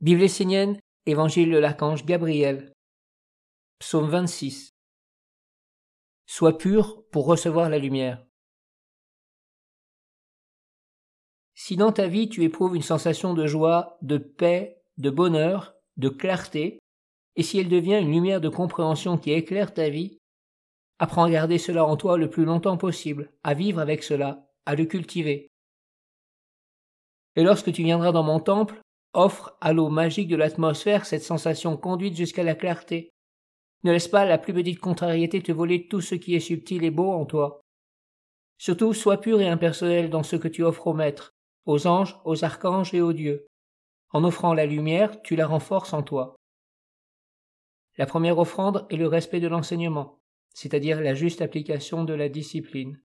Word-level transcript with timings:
Bible 0.00 0.22
essénienne, 0.22 0.78
Évangile 1.06 1.50
de 1.50 1.58
l'archange 1.58 2.04
Gabriel. 2.04 2.72
Psaume 3.80 4.08
26. 4.08 4.70
Sois 6.24 6.56
pur 6.56 7.02
pour 7.10 7.26
recevoir 7.26 7.68
la 7.68 7.78
lumière. 7.78 8.24
Si 11.56 11.74
dans 11.76 11.90
ta 11.90 12.06
vie 12.06 12.28
tu 12.28 12.44
éprouves 12.44 12.76
une 12.76 12.82
sensation 12.82 13.34
de 13.34 13.48
joie, 13.48 13.98
de 14.00 14.18
paix, 14.18 14.80
de 14.98 15.10
bonheur, 15.10 15.74
de 15.96 16.08
clarté, 16.08 16.78
et 17.34 17.42
si 17.42 17.58
elle 17.58 17.68
devient 17.68 17.98
une 18.00 18.12
lumière 18.12 18.40
de 18.40 18.48
compréhension 18.48 19.18
qui 19.18 19.32
éclaire 19.32 19.74
ta 19.74 19.88
vie, 19.88 20.18
apprends 21.00 21.24
à 21.24 21.30
garder 21.30 21.58
cela 21.58 21.84
en 21.84 21.96
toi 21.96 22.16
le 22.18 22.30
plus 22.30 22.44
longtemps 22.44 22.76
possible, 22.76 23.32
à 23.42 23.52
vivre 23.52 23.80
avec 23.80 24.04
cela, 24.04 24.46
à 24.64 24.76
le 24.76 24.84
cultiver. 24.84 25.48
Et 27.34 27.42
lorsque 27.42 27.72
tu 27.72 27.82
viendras 27.82 28.12
dans 28.12 28.22
mon 28.22 28.38
temple, 28.38 28.80
offre 29.18 29.56
à 29.60 29.72
l'eau 29.72 29.88
magique 29.88 30.28
de 30.28 30.36
l'atmosphère 30.36 31.04
cette 31.04 31.22
sensation 31.22 31.76
conduite 31.76 32.16
jusqu'à 32.16 32.44
la 32.44 32.54
clarté. 32.54 33.10
Ne 33.84 33.92
laisse 33.92 34.08
pas 34.08 34.24
la 34.24 34.38
plus 34.38 34.54
petite 34.54 34.78
contrariété 34.80 35.42
te 35.42 35.52
voler 35.52 35.88
tout 35.88 36.00
ce 36.00 36.14
qui 36.14 36.34
est 36.34 36.40
subtil 36.40 36.84
et 36.84 36.90
beau 36.90 37.10
en 37.12 37.26
toi? 37.26 37.60
Surtout, 38.58 38.92
sois 38.94 39.20
pur 39.20 39.40
et 39.40 39.48
impersonnel 39.48 40.10
dans 40.10 40.22
ce 40.22 40.36
que 40.36 40.48
tu 40.48 40.62
offres 40.62 40.86
au 40.86 40.94
Maître, 40.94 41.34
aux 41.66 41.86
anges, 41.86 42.18
aux 42.24 42.44
archanges 42.44 42.94
et 42.94 43.00
aux 43.00 43.12
dieux. 43.12 43.46
En 44.10 44.24
offrant 44.24 44.54
la 44.54 44.66
lumière, 44.66 45.20
tu 45.22 45.36
la 45.36 45.46
renforces 45.46 45.92
en 45.92 46.02
toi. 46.02 46.36
La 47.98 48.06
première 48.06 48.38
offrande 48.38 48.86
est 48.90 48.96
le 48.96 49.08
respect 49.08 49.40
de 49.40 49.48
l'enseignement, 49.48 50.18
c'est-à-dire 50.54 51.00
la 51.00 51.14
juste 51.14 51.42
application 51.42 52.04
de 52.04 52.14
la 52.14 52.28
discipline. 52.28 53.00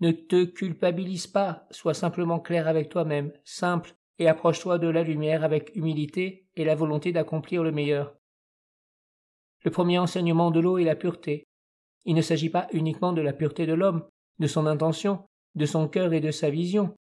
Ne 0.00 0.12
te 0.12 0.44
culpabilise 0.44 1.26
pas, 1.26 1.66
sois 1.70 1.94
simplement 1.94 2.40
clair 2.40 2.68
avec 2.68 2.88
toi-même, 2.88 3.32
simple, 3.44 3.94
et 4.20 4.28
approche-toi 4.28 4.78
de 4.78 4.86
la 4.86 5.02
lumière 5.02 5.42
avec 5.44 5.74
humilité 5.74 6.46
et 6.54 6.64
la 6.64 6.74
volonté 6.74 7.10
d'accomplir 7.10 7.64
le 7.64 7.72
meilleur. 7.72 8.14
Le 9.64 9.70
premier 9.70 9.98
enseignement 9.98 10.50
de 10.50 10.60
l'eau 10.60 10.76
est 10.76 10.84
la 10.84 10.94
pureté. 10.94 11.44
Il 12.04 12.14
ne 12.14 12.22
s'agit 12.22 12.50
pas 12.50 12.68
uniquement 12.72 13.14
de 13.14 13.22
la 13.22 13.32
pureté 13.32 13.66
de 13.66 13.72
l'homme, 13.72 14.06
de 14.38 14.46
son 14.46 14.66
intention, 14.66 15.24
de 15.54 15.64
son 15.64 15.88
cœur 15.88 16.12
et 16.12 16.20
de 16.20 16.30
sa 16.30 16.50
vision, 16.50 16.94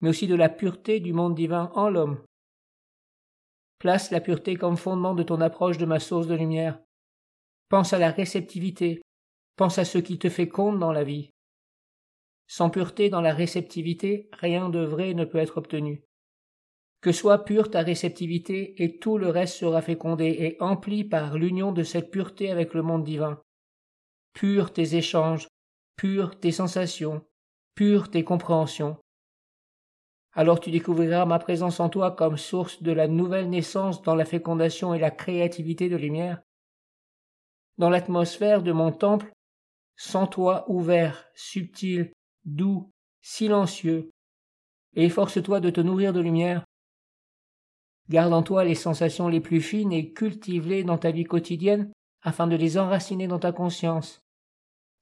mais 0.00 0.10
aussi 0.10 0.26
de 0.26 0.34
la 0.34 0.50
pureté 0.50 1.00
du 1.00 1.14
monde 1.14 1.34
divin 1.34 1.72
en 1.74 1.88
l'homme. 1.88 2.22
Place 3.78 4.10
la 4.10 4.20
pureté 4.20 4.56
comme 4.56 4.76
fondement 4.76 5.14
de 5.14 5.22
ton 5.22 5.40
approche 5.40 5.78
de 5.78 5.86
ma 5.86 5.98
source 5.98 6.26
de 6.26 6.34
lumière. 6.34 6.78
Pense 7.70 7.94
à 7.94 7.98
la 7.98 8.10
réceptivité, 8.10 9.00
pense 9.56 9.78
à 9.78 9.86
ce 9.86 9.96
qui 9.96 10.18
te 10.18 10.28
fait 10.28 10.48
compte 10.48 10.78
dans 10.78 10.92
la 10.92 11.04
vie. 11.04 11.30
Sans 12.46 12.68
pureté 12.68 13.08
dans 13.08 13.22
la 13.22 13.32
réceptivité, 13.32 14.28
rien 14.34 14.68
de 14.68 14.84
vrai 14.84 15.14
ne 15.14 15.24
peut 15.24 15.38
être 15.38 15.56
obtenu. 15.56 16.05
Que 17.00 17.12
soit 17.12 17.44
pure 17.44 17.70
ta 17.70 17.82
réceptivité 17.82 18.82
et 18.82 18.98
tout 18.98 19.18
le 19.18 19.28
reste 19.28 19.56
sera 19.56 19.82
fécondé 19.82 20.24
et 20.26 20.56
empli 20.60 21.04
par 21.04 21.38
l'union 21.38 21.72
de 21.72 21.82
cette 21.82 22.10
pureté 22.10 22.50
avec 22.50 22.74
le 22.74 22.82
monde 22.82 23.04
divin. 23.04 23.40
Pure 24.32 24.72
tes 24.72 24.96
échanges, 24.96 25.48
pure 25.96 26.38
tes 26.40 26.52
sensations, 26.52 27.24
pure 27.74 28.10
tes 28.10 28.24
compréhensions. 28.24 28.98
Alors 30.32 30.60
tu 30.60 30.70
découvriras 30.70 31.24
ma 31.24 31.38
présence 31.38 31.80
en 31.80 31.88
toi 31.88 32.10
comme 32.10 32.36
source 32.36 32.82
de 32.82 32.92
la 32.92 33.08
nouvelle 33.08 33.48
naissance 33.48 34.02
dans 34.02 34.14
la 34.14 34.26
fécondation 34.26 34.92
et 34.92 34.98
la 34.98 35.10
créativité 35.10 35.88
de 35.88 35.96
lumière. 35.96 36.42
Dans 37.78 37.88
l'atmosphère 37.88 38.62
de 38.62 38.72
mon 38.72 38.92
temple, 38.92 39.32
sens 39.96 40.28
toi 40.30 40.64
ouvert, 40.68 41.24
subtil, 41.34 42.12
doux, 42.44 42.90
silencieux, 43.22 44.10
et 44.94 45.04
efforce-toi 45.04 45.60
de 45.60 45.70
te 45.70 45.80
nourrir 45.80 46.12
de 46.12 46.20
lumière. 46.20 46.64
Garde 48.08 48.32
en 48.32 48.42
toi 48.42 48.64
les 48.64 48.74
sensations 48.74 49.28
les 49.28 49.40
plus 49.40 49.60
fines 49.60 49.92
et 49.92 50.12
cultive-les 50.12 50.84
dans 50.84 50.98
ta 50.98 51.10
vie 51.10 51.24
quotidienne 51.24 51.92
afin 52.22 52.46
de 52.46 52.56
les 52.56 52.78
enraciner 52.78 53.26
dans 53.26 53.38
ta 53.38 53.52
conscience. 53.52 54.22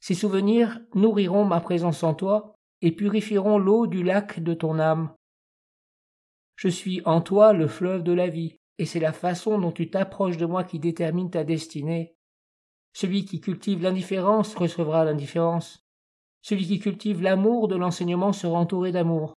Ces 0.00 0.14
souvenirs 0.14 0.80
nourriront 0.94 1.44
ma 1.44 1.60
présence 1.60 2.02
en 2.02 2.14
toi 2.14 2.54
et 2.82 2.92
purifieront 2.92 3.56
l'eau 3.56 3.86
du 3.86 4.02
lac 4.02 4.40
de 4.40 4.52
ton 4.52 4.78
âme. 4.78 5.14
Je 6.56 6.68
suis 6.68 7.00
en 7.06 7.22
toi 7.22 7.52
le 7.52 7.66
fleuve 7.66 8.02
de 8.02 8.12
la 8.12 8.28
vie, 8.28 8.56
et 8.76 8.84
c'est 8.84 9.00
la 9.00 9.14
façon 9.14 9.58
dont 9.58 9.72
tu 9.72 9.88
t'approches 9.88 10.36
de 10.36 10.44
moi 10.44 10.64
qui 10.64 10.78
détermine 10.78 11.30
ta 11.30 11.44
destinée. 11.44 12.14
Celui 12.92 13.24
qui 13.24 13.40
cultive 13.40 13.82
l'indifférence 13.82 14.54
recevra 14.54 15.06
l'indifférence. 15.06 15.80
Celui 16.42 16.66
qui 16.66 16.78
cultive 16.78 17.22
l'amour 17.22 17.68
de 17.68 17.76
l'enseignement 17.76 18.34
sera 18.34 18.58
entouré 18.58 18.92
d'amour. 18.92 19.32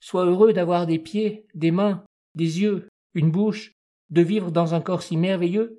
Sois 0.00 0.24
heureux 0.24 0.54
d'avoir 0.54 0.86
des 0.86 0.98
pieds, 0.98 1.46
des 1.54 1.70
mains, 1.70 2.05
des 2.36 2.60
yeux, 2.60 2.88
une 3.14 3.30
bouche, 3.30 3.72
de 4.10 4.22
vivre 4.22 4.52
dans 4.52 4.74
un 4.74 4.80
corps 4.80 5.02
si 5.02 5.16
merveilleux 5.16 5.78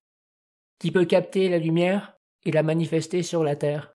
qui 0.79 0.91
peut 0.91 1.06
capter 1.06 1.50
la 1.50 1.59
lumière 1.59 2.18
et 2.44 2.51
la 2.51 2.63
manifester 2.63 3.23
sur 3.23 3.44
la 3.44 3.56
terre. 3.56 3.94